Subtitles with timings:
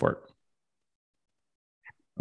[0.00, 0.18] for it.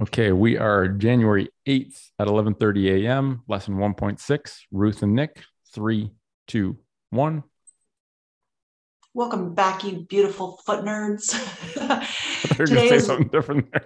[0.03, 3.41] Okay, we are January 8th at 11:30 a.m.
[3.47, 4.59] Lesson 1.6.
[4.71, 5.43] Ruth and Nick.
[5.73, 6.11] Three,
[6.47, 6.77] two,
[7.09, 7.43] one.
[9.13, 11.33] Welcome back, you beautiful foot nerds.
[12.57, 13.83] They're going to say something different there.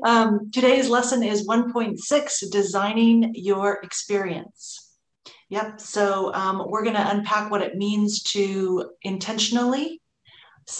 [0.04, 4.96] um, today's lesson is 1.6 Designing Your Experience.
[5.50, 5.80] Yep.
[5.80, 10.00] So um, we're going to unpack what it means to intentionally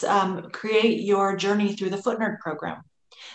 [0.07, 2.83] um, create your journey through the Foot Nerd program.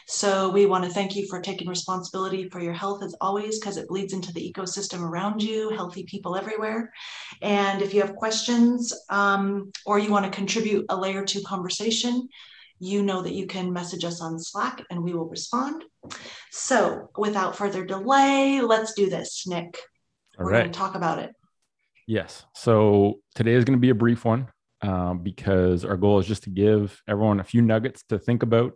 [0.08, 3.78] So we want to thank you for taking responsibility for your health as always, because
[3.78, 6.92] it bleeds into the ecosystem around you, healthy people everywhere.
[7.42, 12.28] And if you have questions um, or you want to contribute a layer two conversation,
[12.80, 15.84] you know that you can message us on Slack and we will respond.
[16.52, 19.78] So without further delay, let's do this, Nick.
[20.40, 20.60] All We're right.
[20.62, 21.32] going to talk about it.
[22.08, 22.44] Yes.
[22.56, 24.48] So today is going to be a brief one
[24.82, 28.74] um, because our goal is just to give everyone a few nuggets to think about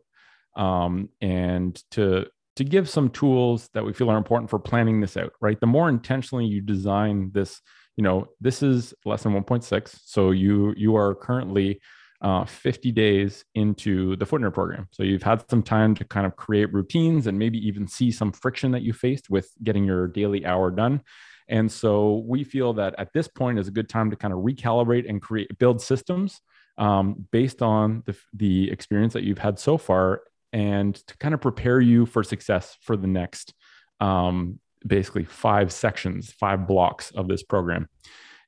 [0.56, 5.18] um, and to to give some tools that we feel are important for planning this
[5.18, 5.60] out right?
[5.60, 7.62] The more intentionally you design this
[7.98, 11.80] you know this is lesson 1.6 so you you are currently
[12.22, 14.88] uh, 50 days into the Foot Nerd program.
[14.92, 18.32] So you've had some time to kind of create routines and maybe even see some
[18.32, 21.02] friction that you faced with getting your daily hour done
[21.48, 24.40] and so we feel that at this point is a good time to kind of
[24.40, 26.42] recalibrate and create build systems
[26.78, 30.22] um, based on the, the experience that you've had so far
[30.54, 33.54] and to kind of prepare you for success for the next
[34.00, 37.88] um, basically five sections, five blocks of this program.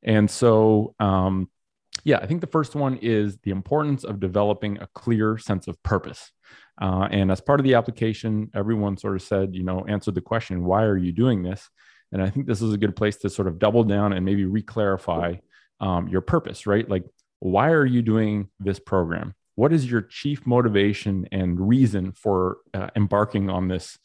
[0.04, 1.50] And so, um,
[2.04, 5.82] yeah, I think the first one is the importance of developing a clear sense of
[5.84, 6.32] purpose.
[6.80, 10.22] Uh, and as part of the application, everyone sort of said, you know, answered the
[10.22, 11.70] question, why are you doing this?
[12.12, 14.46] And I think this is a good place to sort of double down and maybe
[14.46, 15.40] reclarify
[15.80, 16.88] um, your purpose, right?
[16.90, 17.04] Like,
[17.40, 19.34] why are you doing this program?
[19.56, 23.98] What is your chief motivation and reason for uh, embarking on this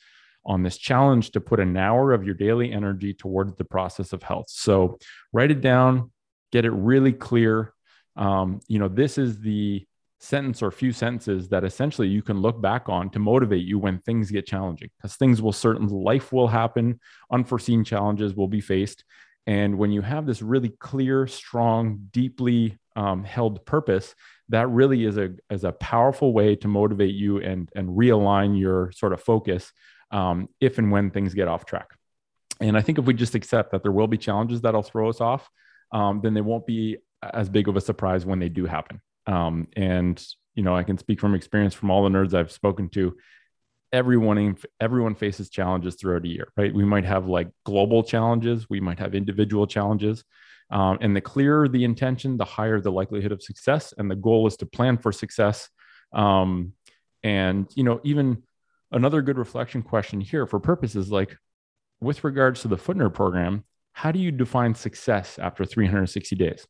[0.45, 4.23] on this challenge to put an hour of your daily energy towards the process of
[4.23, 4.47] health?
[4.49, 4.99] So
[5.33, 6.11] write it down,
[6.51, 7.73] get it really clear.
[8.17, 9.87] Um, you know, this is the
[10.23, 13.99] sentence or few sentences that essentially you can look back on to motivate you when
[13.99, 14.89] things get challenging.
[14.97, 17.01] Because things will certainly life will happen
[17.31, 19.05] unforeseen challenges will be faced.
[19.49, 24.15] And when you have this really clear strong deeply um, held purpose
[24.51, 28.93] that really is a is a powerful way to motivate you and and realign your
[28.93, 29.73] sort of focus
[30.11, 31.89] um, if and when things get off track.
[32.61, 35.21] And i think if we just accept that there will be challenges that'll throw us
[35.21, 35.49] off
[35.91, 39.69] um, then they won't be as big of a surprise when they do happen um,
[39.75, 40.25] and
[40.55, 43.17] you know, I can speak from experience from all the nerds I've spoken to.
[43.93, 46.75] Everyone, everyone faces challenges throughout a year, right?
[46.75, 50.25] We might have like global challenges, we might have individual challenges,
[50.71, 53.93] um, and the clearer the intention, the higher the likelihood of success.
[53.97, 55.69] And the goal is to plan for success.
[56.13, 56.73] Um,
[57.23, 58.43] and you know, even
[58.91, 61.37] another good reflection question here for purposes like,
[62.01, 66.67] with regards to the Foot Nerd program, how do you define success after 360 days?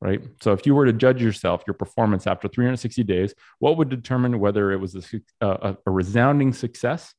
[0.00, 0.22] Right?
[0.40, 4.38] So if you were to judge yourself, your performance after 360 days, what would determine
[4.38, 7.14] whether it was a, a, a resounding success?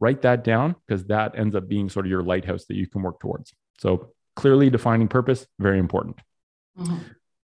[0.00, 3.02] Write that down because that ends up being sort of your lighthouse that you can
[3.02, 3.54] work towards.
[3.78, 6.18] So clearly defining purpose, very important.
[6.78, 6.98] Mm-hmm.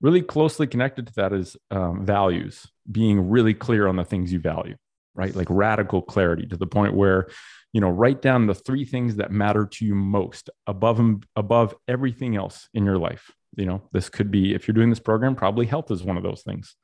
[0.01, 4.41] Really closely connected to that is um, values, being really clear on the things you
[4.41, 4.75] value,
[5.15, 5.33] right?
[5.33, 7.29] Like radical clarity to the point where
[7.73, 11.77] you know write down the three things that matter to you most above and above
[11.87, 15.35] everything else in your life you know this could be if you're doing this program
[15.35, 16.75] probably health is one of those things.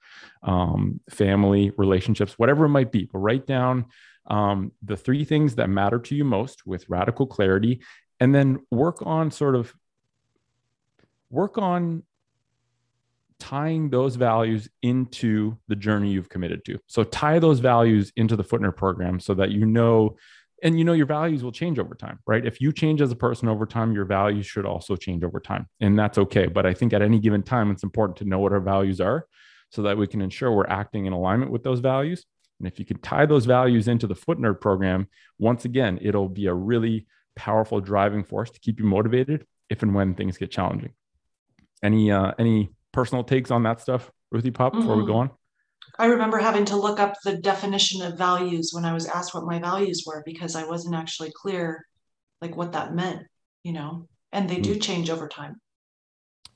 [0.42, 3.08] Um, family relationships whatever it might be.
[3.10, 3.86] But write down
[4.26, 7.80] um, the three things that matter to you most with radical clarity
[8.20, 9.72] and then work on sort of
[11.30, 12.02] work on
[13.38, 16.78] tying those values into the journey you've committed to.
[16.86, 20.16] So tie those values into the Foot Nerd program so that you know
[20.62, 22.44] and you know your values will change over time right?
[22.44, 25.66] If you change as a person over time your values should also change over time
[25.80, 26.46] and that's okay.
[26.46, 29.26] But i think at any given time it's important to know what our values are
[29.70, 32.24] so that we can ensure we're acting in alignment with those values.
[32.58, 35.08] And if you can tie those values into the Foot Nerd program
[35.38, 37.06] once again it'll be a really
[37.36, 40.92] powerful driving force to keep you motivated if and when things get challenging.
[41.82, 45.00] Any uh any personal takes on that stuff ruthie pop before mm-hmm.
[45.02, 45.30] we go on
[45.98, 49.46] I remember having to look up the definition of values when I was asked what
[49.46, 51.84] my values were because I wasn't actually clear
[52.40, 53.22] like what that meant,
[53.64, 54.82] you know, and they do mm.
[54.82, 55.60] change over time.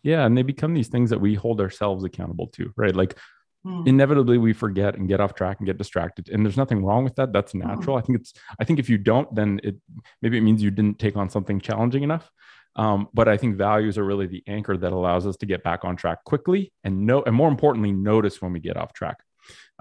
[0.04, 0.24] Yeah.
[0.24, 2.94] And they become these things that we hold ourselves accountable to, right?
[2.94, 3.18] Like
[3.66, 3.86] mm.
[3.86, 6.28] inevitably we forget and get off track and get distracted.
[6.28, 7.32] And there's nothing wrong with that.
[7.32, 7.66] That's mm.
[7.66, 7.96] natural.
[7.96, 7.98] Mm.
[7.98, 9.76] I think it's, I think if you don't, then it
[10.20, 12.30] maybe it means you didn't take on something challenging enough.
[12.76, 15.84] Um, but I think values are really the anchor that allows us to get back
[15.84, 19.18] on track quickly and know, and more importantly, notice when we get off track.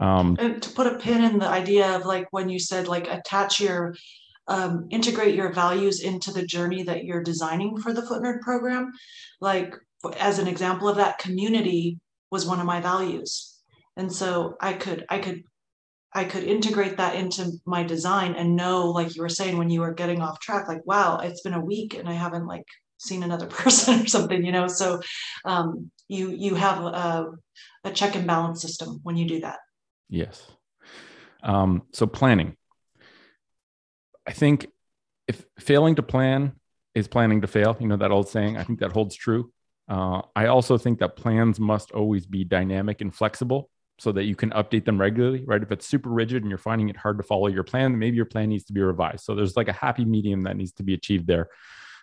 [0.02, 3.08] Um, and to put a pin in the idea of like when you said like
[3.08, 3.96] attach your
[4.48, 8.92] um, integrate your values into the journey that you're designing for the Foot Nerd program.
[9.40, 9.76] Like
[10.20, 12.00] as an example of that, community
[12.32, 13.60] was one of my values,
[13.96, 15.44] and so I could I could
[16.14, 19.82] I could integrate that into my design and know, like you were saying when you
[19.82, 22.66] were getting off track, like wow, it's been a week and I haven't like
[22.98, 24.68] seen another person or something, you know.
[24.68, 25.00] So
[25.46, 27.28] um, you you have a,
[27.84, 29.60] a check and balance system when you do that.
[30.12, 30.46] Yes.
[31.42, 32.56] Um, so planning.
[34.28, 34.68] I think
[35.28, 36.54] if failing to plan
[36.94, 39.52] is planning to fail, you know, that old saying, I think that holds true.
[39.90, 44.36] Uh, I also think that plans must always be dynamic and flexible so that you
[44.36, 45.62] can update them regularly, right?
[45.62, 48.26] If it's super rigid and you're finding it hard to follow your plan, maybe your
[48.26, 49.24] plan needs to be revised.
[49.24, 51.50] So there's like a happy medium that needs to be achieved there.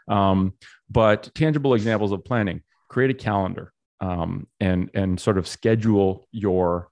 [0.08, 0.54] Um,
[0.88, 6.88] but tangible examples of planning, create a calendar um, and, and sort of schedule your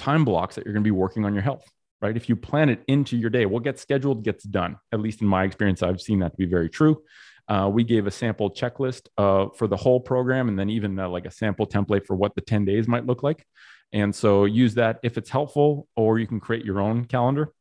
[0.00, 1.64] time blocks that you're going to be working on your health
[2.00, 2.16] right?
[2.16, 4.76] If you plan it into your day, what gets scheduled gets done.
[4.92, 7.02] At least in my experience, I've seen that to be very true.
[7.48, 11.08] Uh, we gave a sample checklist uh, for the whole program and then even uh,
[11.08, 13.44] like a sample template for what the 10 days might look like.
[13.92, 17.52] And so use that if it's helpful, or you can create your own calendar.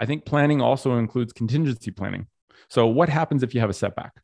[0.00, 2.26] I think planning also includes contingency planning.
[2.68, 4.14] So, what happens if you have a setback?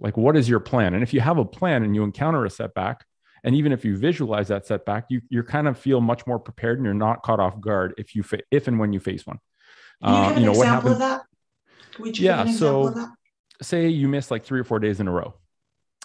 [0.00, 0.94] Like, what is your plan?
[0.94, 3.04] And if you have a plan and you encounter a setback,
[3.44, 6.78] and even if you visualize that setback you you kind of feel much more prepared
[6.78, 9.38] and you're not caught off guard if you fa- if and when you face one.
[10.02, 11.22] Can you, uh, you know what happens that?
[11.98, 13.08] Would you yeah so
[13.60, 15.34] say you miss like three or four days in a row.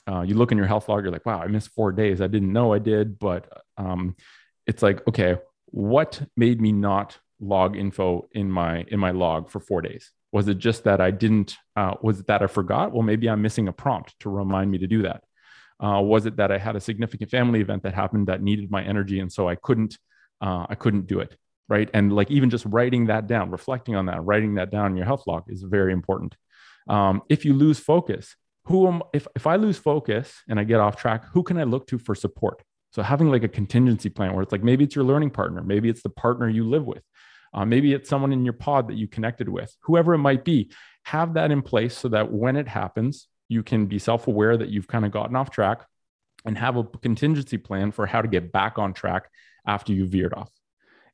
[0.09, 2.21] Uh, you look in your health log you're like wow i missed four days.
[2.21, 4.15] I didn't know i did but um,
[4.65, 9.59] it's like okay what made me not log info in my in my log for
[9.59, 10.11] four days?
[10.31, 12.93] Was it just that i didn't uh, was it that i forgot?
[12.93, 15.23] Well maybe i'm missing a prompt to remind me to do that
[15.83, 18.83] uh, was it that I had a significant family event that happened that needed my
[18.83, 19.97] energy, and so I couldn't
[20.41, 21.35] uh, I couldn't do it,
[21.69, 21.89] right?
[21.93, 25.05] And like even just writing that down, reflecting on that, writing that down in your
[25.05, 26.35] health log is very important.
[26.87, 28.35] Um, if you lose focus,
[28.65, 31.63] who am if if I lose focus and I get off track, who can I
[31.63, 32.63] look to for support?
[32.91, 35.89] So having like a contingency plan where it's like maybe it's your learning partner, maybe
[35.89, 37.03] it's the partner you live with,
[37.53, 40.71] uh, maybe it's someone in your pod that you connected with, whoever it might be.
[41.05, 44.69] Have that in place so that when it happens, you can be self aware that
[44.69, 45.85] you've kind of gotten off track
[46.45, 49.29] and have a contingency plan for how to get back on track
[49.65, 50.49] after you veered off.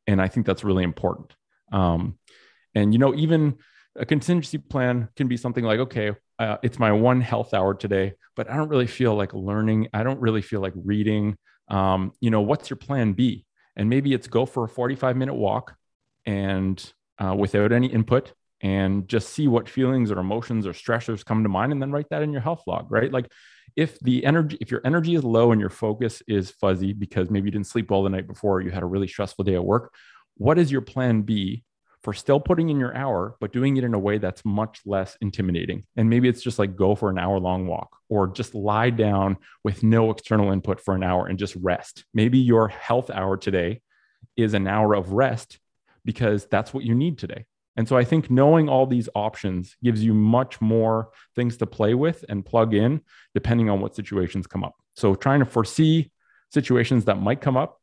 [0.07, 1.33] And I think that's really important.
[1.71, 2.18] Um,
[2.75, 3.57] and, you know, even
[3.95, 8.13] a contingency plan can be something like, okay, uh, it's my one health hour today,
[8.36, 9.88] but I don't really feel like learning.
[9.94, 11.38] I don't really feel like reading.
[11.69, 13.45] Um, you know, what's your plan B?
[13.75, 15.75] And maybe it's go for a 45 minute walk
[16.25, 18.33] and uh, without any input
[18.63, 22.10] and just see what feelings or emotions or stressors come to mind and then write
[22.10, 23.12] that in your health log right?
[23.12, 23.31] Like
[23.75, 27.45] if the energy if your energy is low and your focus is fuzzy because maybe
[27.45, 29.94] you didn't sleep well the night before you had a really stressful day at work
[30.36, 31.63] what is your plan b
[32.04, 35.18] for still putting in your hour but doing it in a way that's much less
[35.21, 35.86] intimidating?
[35.95, 39.38] And maybe it's just like go for an hour long walk or just lie down
[39.63, 42.06] with no external input for an hour and just rest.
[42.13, 43.81] Maybe your health hour today
[44.36, 45.60] is an hour of rest
[46.04, 47.45] because that's what you need today
[47.75, 51.94] and so I think knowing all these options gives you much more things to play
[51.94, 53.02] with and plug in
[53.34, 54.75] depending on what situations come up.
[54.96, 56.12] So trying to foresee
[56.52, 57.81] situations that might come up,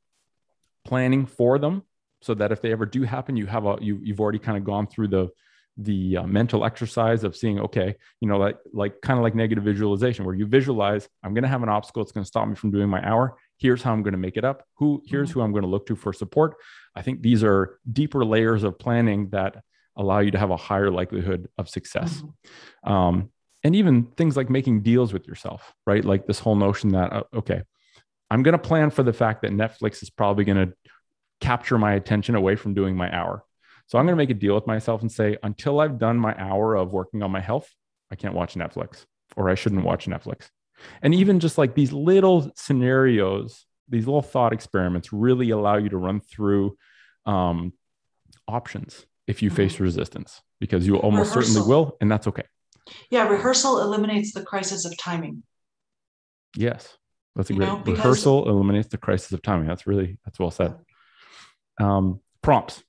[0.85, 1.83] planning for them
[2.23, 4.65] so that if they ever do happen, you have a you you've already kind of
[4.65, 5.31] gone through the
[5.77, 9.65] the uh, mental exercise of seeing okay you know like like kind of like negative
[9.65, 12.55] visualization where you visualize i'm going to have an obstacle it's going to stop me
[12.55, 15.39] from doing my hour here's how i'm going to make it up who here's mm-hmm.
[15.39, 16.56] who i'm going to look to for support
[16.97, 19.63] i think these are deeper layers of planning that
[20.01, 22.23] allow you to have a higher likelihood of success.
[22.23, 22.93] Mm-hmm.
[22.93, 23.31] Um,
[23.63, 26.05] and even things like making deals with yourself, right?
[26.05, 27.63] Like this whole notion that, uh, okay,
[28.31, 30.75] I'm going to plan for the fact that Netflix is probably going to
[31.41, 33.45] capture my attention away from doing my hour.
[33.87, 36.35] So I'm going to make a deal with myself and say, until I've done my
[36.41, 37.69] hour of working on my health,
[38.11, 39.05] I can't watch Netflix
[39.37, 40.49] or I shouldn't watch Netflix.
[41.03, 45.99] And even just like these little scenarios, these little thought experiments really allow you to
[45.99, 46.77] run through
[47.27, 47.75] um,
[48.49, 49.56] options if you mm-hmm.
[49.56, 51.53] face resistance because you almost rehearsal.
[51.53, 52.43] certainly will and that's okay.
[53.10, 55.43] Yeah rehearsal eliminates the crisis of timing.
[56.56, 56.96] Yes
[57.37, 57.99] that's a you great know, because...
[57.99, 59.69] rehearsal eliminates the crisis of timing.
[59.69, 60.75] That's really that's well said.
[61.79, 62.82] Um, prompts.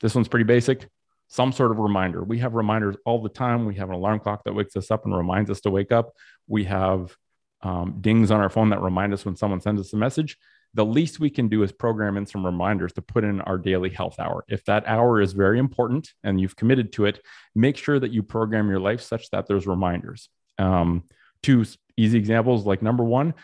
[0.00, 0.88] This one's pretty basic.
[1.28, 2.22] Some sort of reminder.
[2.22, 3.64] We have reminders all the time.
[3.64, 6.12] We have an alarm clock that wakes us up and reminds us to wake up.
[6.46, 7.14] We have
[7.62, 10.36] um, dings on our phone that remind us when someone sends us a message
[10.74, 13.90] the least we can do is program in some reminders to put in our daily
[13.90, 14.44] health hour.
[14.48, 17.20] If that hour is very important and you've committed to it,
[17.54, 20.28] make sure that you program your life such that there's reminders.
[20.58, 21.04] Um,
[21.42, 21.64] two
[21.96, 23.34] easy examples like number one,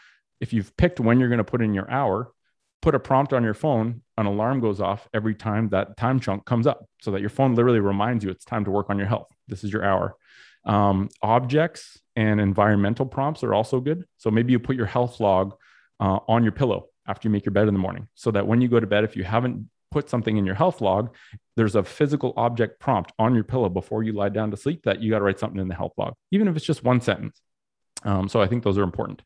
[0.40, 2.30] if you've picked when you're going to put in your hour,
[2.80, 6.44] put a prompt on your phone, an alarm goes off every time that time chunk
[6.44, 9.08] comes up so that your phone literally reminds you it's time to work on your
[9.08, 9.28] health.
[9.48, 10.14] This is your hour.
[10.64, 14.04] Um, objects and environmental prompts are also good.
[14.18, 15.54] So maybe you put your health log
[15.98, 18.60] uh, on your pillow after you make your bed in the morning so that when
[18.60, 21.14] you go to bed, if you haven't put something in your health log,
[21.56, 25.00] there's a physical object prompt on your pillow before you lie down to sleep that
[25.00, 27.40] you got to write something in the health log, even if it's just one sentence.
[28.02, 29.22] Um, so I think those are important.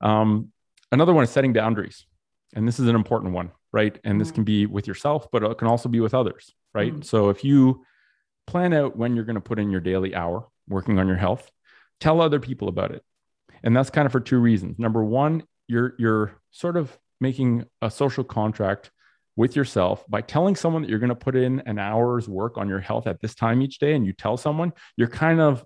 [0.00, 0.52] Um,
[0.92, 2.06] another one is setting boundaries.
[2.54, 3.98] And this is an important one, right?
[4.04, 4.36] And this mm.
[4.36, 6.94] can be with yourself, but it can also be with others, right?
[6.94, 7.04] Mm.
[7.04, 7.84] So if you
[8.46, 11.50] plan out when you're going to put in your daily hour working on your health,
[12.00, 13.02] tell other people about it.
[13.62, 14.78] And that's kind of for two reasons.
[14.78, 18.90] Number one, you're you're sort of making a social contract
[19.36, 22.68] with yourself by telling someone that you're going to put in an hour's work on
[22.68, 25.64] your health at this time each day and you tell someone you're kind of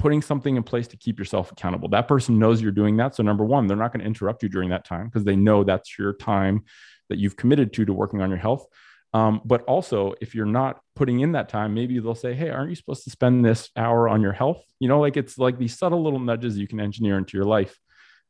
[0.00, 1.88] putting something in place to keep yourself accountable.
[1.90, 3.14] That person knows you're doing that.
[3.14, 5.62] So, number one, they're not going to interrupt you during that time because they know
[5.62, 6.64] that's your time
[7.10, 8.66] that you've committed to to working on your health.
[9.12, 12.70] Um, but also, if you're not putting in that time, maybe they'll say, Hey, aren't
[12.70, 14.62] you supposed to spend this hour on your health?
[14.78, 17.78] You know, like it's like these subtle little nudges you can engineer into your life.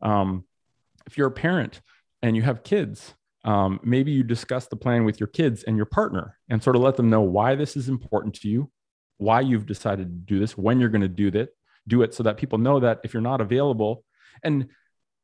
[0.02, 0.44] Um,
[1.10, 1.80] if you're a parent
[2.22, 3.14] and you have kids,
[3.44, 6.82] um, maybe you discuss the plan with your kids and your partner and sort of
[6.82, 8.70] let them know why this is important to you,
[9.18, 11.48] why you've decided to do this, when you're going to do that,
[11.88, 14.04] do it so that people know that if you're not available
[14.44, 14.68] and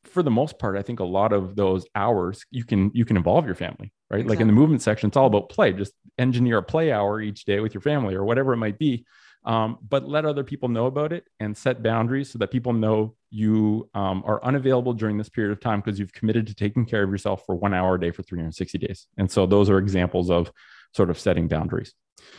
[0.05, 3.17] for the most part i think a lot of those hours you can you can
[3.17, 4.29] involve your family right exactly.
[4.29, 7.45] like in the movement section it's all about play just engineer a play hour each
[7.45, 9.05] day with your family or whatever it might be
[9.47, 13.15] um, but let other people know about it and set boundaries so that people know
[13.31, 17.03] you um, are unavailable during this period of time because you've committed to taking care
[17.03, 20.31] of yourself for one hour a day for 360 days and so those are examples
[20.31, 20.53] of
[20.95, 21.95] sort of setting boundaries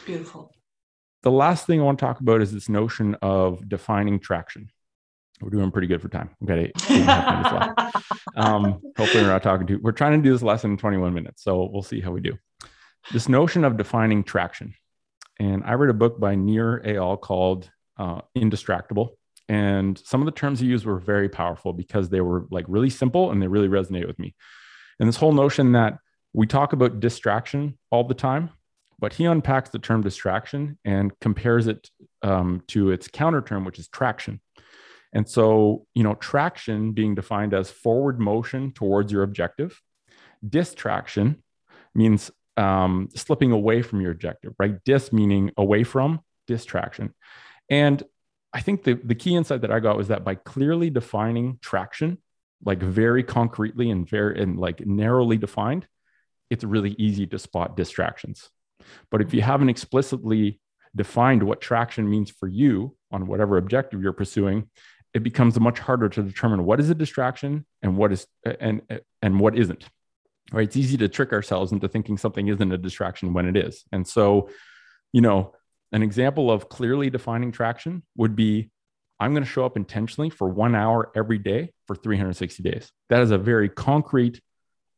[0.05, 0.53] beautiful
[1.23, 4.71] the last thing I want to talk about is this notion of defining traction.
[5.41, 6.29] We're doing pretty good for time.
[6.39, 8.09] We've got eight Okay.
[8.37, 9.75] um, hopefully, we're not talking to.
[9.75, 12.37] We're trying to do this lesson in 21 minutes, so we'll see how we do.
[13.11, 14.73] This notion of defining traction,
[15.39, 19.09] and I read a book by Nir Eyal called uh, "Indistractable,"
[19.49, 22.89] and some of the terms he used were very powerful because they were like really
[22.89, 24.35] simple and they really resonate with me.
[24.99, 25.99] And this whole notion that
[26.33, 28.49] we talk about distraction all the time,
[28.99, 31.89] but he unpacks the term distraction and compares it
[32.23, 34.41] um, to its counter term, which is traction.
[35.13, 39.81] And so, you know, traction being defined as forward motion towards your objective.
[40.47, 41.43] Distraction
[41.95, 44.83] means um, slipping away from your objective, right?
[44.83, 47.13] Dis meaning away from, distraction.
[47.69, 48.03] And
[48.53, 52.17] I think the, the key insight that I got was that by clearly defining traction,
[52.63, 55.87] like very concretely and very and like narrowly defined,
[56.49, 58.49] it's really easy to spot distractions.
[59.11, 60.59] But if you haven't explicitly
[60.95, 64.69] defined what traction means for you on whatever objective you're pursuing,
[65.13, 68.27] it becomes much harder to determine what is a distraction and what is
[68.59, 68.81] and
[69.21, 69.85] and what isn't.
[70.51, 70.67] Right?
[70.67, 73.83] It's easy to trick ourselves into thinking something isn't a distraction when it is.
[73.91, 74.49] And so,
[75.11, 75.53] you know,
[75.91, 78.69] an example of clearly defining traction would be
[79.19, 82.91] I'm going to show up intentionally for one hour every day for 360 days.
[83.09, 84.41] That is a very concrete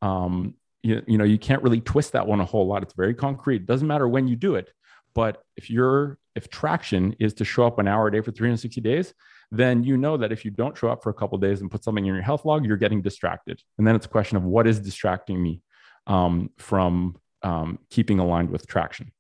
[0.01, 3.13] um, you, you know you can't really twist that one a whole lot it's very
[3.13, 4.71] concrete it doesn't matter when you do it
[5.13, 8.79] but if you're if traction is to show up an hour a day for 360
[8.81, 9.13] days
[9.51, 11.83] then you know that if you don't show up for a couple days and put
[11.83, 14.67] something in your health log you're getting distracted and then it's a question of what
[14.67, 15.61] is distracting me
[16.07, 19.11] um, from um, keeping aligned with traction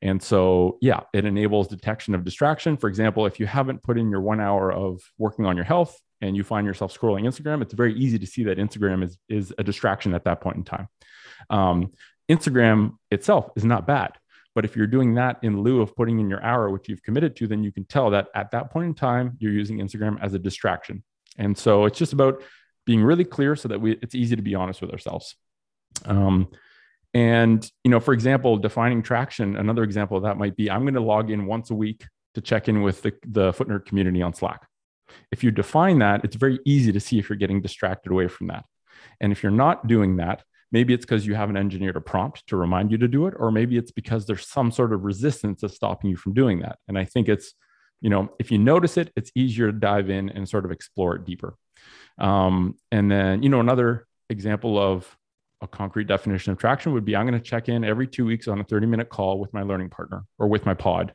[0.00, 4.10] and so yeah it enables detection of distraction for example if you haven't put in
[4.10, 7.74] your one hour of working on your health and you find yourself scrolling Instagram, it's
[7.74, 10.88] very easy to see that Instagram is, is a distraction at that point in time.
[11.50, 11.92] Um,
[12.28, 14.12] Instagram itself is not bad.
[14.58, 17.36] But if you're doing that in lieu of putting in your hour, which you've committed
[17.36, 20.34] to, then you can tell that at that point in time, you're using Instagram as
[20.34, 21.04] a distraction.
[21.36, 22.42] And so it's just about
[22.84, 25.36] being really clear so that we, it's easy to be honest with ourselves.
[26.06, 26.48] Um,
[27.14, 30.94] and, you know, for example, defining traction, another example of that might be I'm going
[30.94, 34.22] to log in once a week to check in with the, the Foot Nerd community
[34.22, 34.66] on Slack.
[35.30, 38.48] If you define that, it's very easy to see if you're getting distracted away from
[38.48, 38.64] that.
[39.20, 42.56] And if you're not doing that, maybe it's because you haven't engineered a prompt to
[42.56, 45.74] remind you to do it, or maybe it's because there's some sort of resistance that's
[45.74, 46.78] stopping you from doing that.
[46.88, 47.54] And I think it's,
[48.00, 51.16] you know, if you notice it, it's easier to dive in and sort of explore
[51.16, 51.56] it deeper.
[52.18, 55.16] Um, and then, you know, another example of
[55.60, 58.46] a concrete definition of traction would be I'm going to check in every two weeks
[58.46, 61.12] on a 30 minute call with my learning partner or with my pod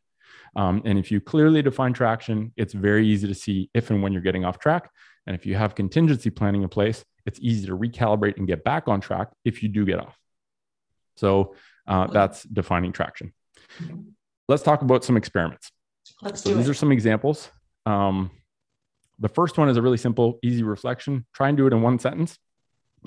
[0.55, 4.13] um, and if you clearly define traction, it's very easy to see if and when
[4.13, 4.89] you're getting off track.
[5.25, 8.88] And if you have contingency planning in place, it's easy to recalibrate and get back
[8.88, 10.18] on track if you do get off.
[11.15, 11.56] So
[11.88, 13.34] uh, that's defining traction.
[14.48, 15.72] Let's talk about some experiments.
[16.22, 16.72] Let's so do these it.
[16.72, 17.50] are some examples.
[17.86, 18.32] Um,
[19.20, 21.25] the first one is a really simple, easy reflection.
[21.34, 22.38] Try and do it in one sentence.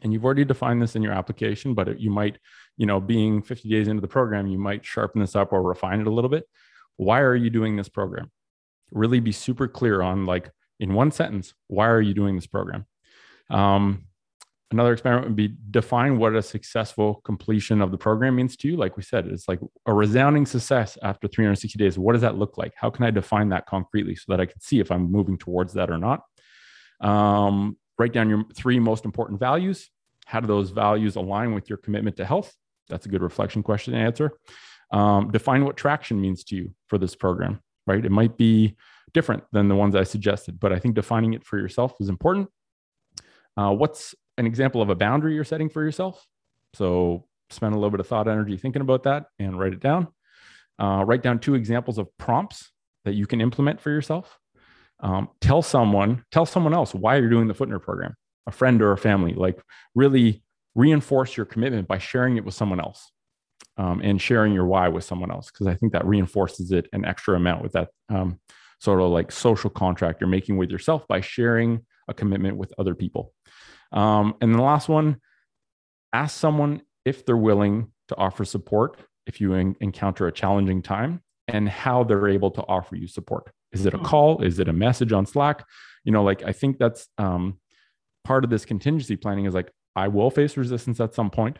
[0.02, 2.38] and you've already defined this in your application, but it, you might,
[2.76, 6.00] you know, being 50 days into the program, you might sharpen this up or refine
[6.00, 6.44] it a little bit.
[6.96, 8.30] Why are you doing this program?
[8.92, 12.86] Really be super clear on like in one sentence, why are you doing this program?
[13.50, 14.06] Um,
[14.70, 18.76] another experiment would be define what a successful completion of the program means to you.
[18.76, 21.98] Like we said, it's like a resounding success after 360 days.
[21.98, 22.72] What does that look like?
[22.76, 25.74] How can I define that concretely so that I can see if I'm moving towards
[25.74, 26.22] that or not?
[27.00, 29.88] Um, write down your three most important values.
[30.26, 32.52] How do those values align with your commitment to health?
[32.88, 34.32] That's a good reflection question to answer.
[34.90, 38.04] Um, define what traction means to you for this program, right?
[38.04, 38.76] It might be
[39.14, 42.48] different than the ones I suggested, but I think defining it for yourself is important.
[43.56, 46.26] Uh, what's an example of a boundary you're setting for yourself?
[46.74, 50.08] So spend a little bit of thought energy thinking about that and write it down.
[50.78, 52.70] Uh, write down two examples of prompts
[53.06, 54.38] that you can implement for yourself
[55.00, 58.14] um, tell someone tell someone else why you're doing the Foot Nerd program
[58.46, 59.60] a friend or a family like
[59.94, 60.42] really
[60.74, 63.10] reinforce your commitment by sharing it with someone else
[63.76, 67.04] um, and sharing your why with someone else because i think that reinforces it an
[67.04, 68.38] extra amount with that um,
[68.80, 72.94] sort of like social contract you're making with yourself by sharing a commitment with other
[72.94, 73.32] people
[73.92, 75.20] um, and the last one
[76.12, 81.20] ask someone if they're willing to offer support if you en- encounter a challenging time
[81.48, 84.04] and how they're able to offer you support is it a hmm.
[84.04, 84.42] call?
[84.42, 85.64] Is it a message on Slack?
[86.04, 87.58] You know, like I think that's um,
[88.24, 91.58] part of this contingency planning is like I will face resistance at some point.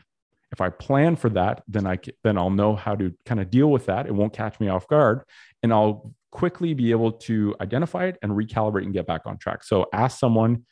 [0.53, 3.71] If I plan for that, then I then I'll know how to kind of deal
[3.71, 4.07] with that.
[4.07, 5.23] It won't catch me off guard,
[5.63, 9.65] and I'll quickly be able to identify it and recalibrate and get back on track.
[9.65, 10.65] So ask someone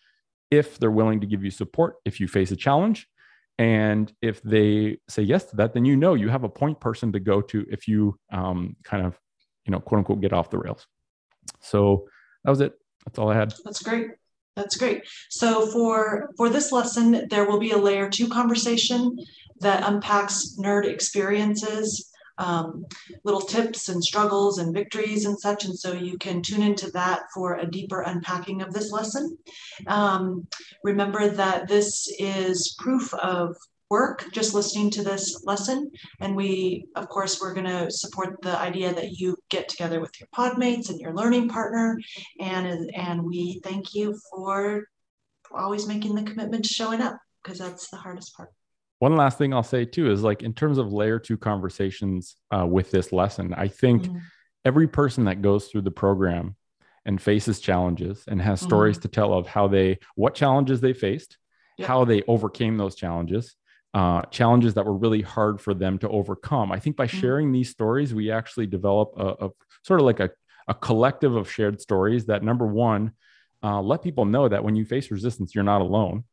[0.51, 3.09] if they're willing to give you support if you face a challenge.
[3.59, 7.13] And if they say yes to that, then you know you have a point person
[7.13, 9.19] to go to if you um, kind of,
[9.65, 10.87] you know, quote unquote, get off the rails.
[11.61, 12.09] So
[12.43, 12.75] that was it.
[13.05, 13.55] That's all I had.
[13.65, 14.09] That's great.
[14.57, 15.03] That's great.
[15.31, 19.17] So for for this lesson, there will be a layer two conversation
[19.61, 22.87] that unpacks nerd experiences, um,
[23.25, 25.65] little tips and struggles and victories and such.
[25.65, 29.37] And so you can tune into that for a deeper unpacking of this lesson.
[29.87, 30.47] Um,
[30.83, 33.57] remember that this is proof of
[33.91, 35.91] work just listening to this lesson.
[36.21, 40.19] And we, of course, we're going to support the idea that you get together with
[40.19, 41.99] your podmates and your learning partner.
[42.41, 44.85] And, and we thank you for
[45.55, 48.51] always making the commitment to showing up because that's the hardest part.
[48.99, 52.67] One last thing I'll say too is like in terms of layer two conversations uh,
[52.67, 54.19] with this lesson, I think mm-hmm.
[54.65, 56.57] every person that goes through the program
[57.05, 59.03] and faces challenges and has stories mm-hmm.
[59.03, 61.37] to tell of how they, what challenges they faced,
[61.77, 61.89] yep.
[61.89, 63.57] how they overcame those challenges,
[63.93, 66.73] uh, challenges that were really hard for them to overcome.
[66.73, 67.21] I think by mm-hmm.
[67.21, 69.51] sharing these stories, we actually develop a, a
[69.83, 70.31] sort of like a,
[70.67, 73.13] a, collective of shared stories that number one,
[73.63, 76.25] uh, let people know that when you face resistance, you're not alone.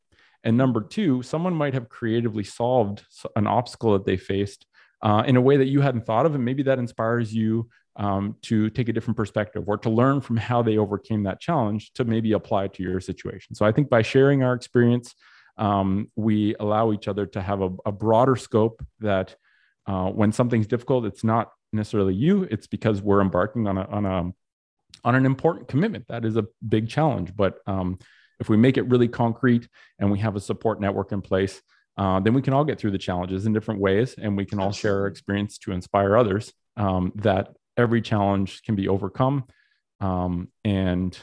[0.43, 3.04] And number two, someone might have creatively solved
[3.36, 4.65] an obstacle that they faced
[5.04, 6.36] uh, in a way that you hadn't thought of.
[6.36, 10.38] And maybe that inspires you um, to take a different perspective or to learn from
[10.38, 13.56] how they overcame that challenge to maybe apply it to your situation.
[13.56, 15.13] So I think by sharing our experience,
[15.58, 19.36] um, we allow each other to have a, a broader scope that
[19.86, 24.06] uh, when something's difficult, it's not necessarily you, it's because we're embarking on a, on
[24.06, 24.32] a,
[25.04, 26.06] on an important commitment.
[26.08, 27.36] That is a big challenge.
[27.36, 27.99] But um,
[28.41, 31.62] if we make it really concrete and we have a support network in place,
[31.97, 34.60] uh, then we can all get through the challenges in different ways and we can
[34.60, 39.45] all share our experience to inspire others um, that every challenge can be overcome
[40.01, 41.17] um, and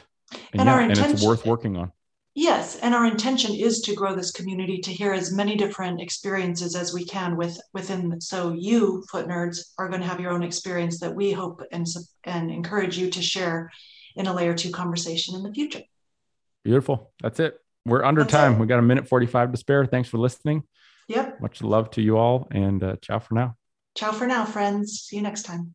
[0.53, 1.91] and, and, yeah, and it's worth working on
[2.35, 6.75] Yes, and our intention is to grow this community to hear as many different experiences
[6.75, 8.21] as we can with within.
[8.21, 11.85] So you, foot nerds, are going to have your own experience that we hope and
[12.23, 13.69] and encourage you to share
[14.15, 15.81] in a layer two conversation in the future.
[16.63, 17.13] Beautiful.
[17.21, 17.57] That's it.
[17.85, 18.53] We're under That's time.
[18.53, 18.59] It.
[18.59, 19.85] We got a minute forty-five to spare.
[19.85, 20.63] Thanks for listening.
[21.07, 21.41] Yep.
[21.41, 23.55] Much love to you all, and uh, ciao for now.
[23.95, 25.01] Ciao for now, friends.
[25.01, 25.73] See you next time.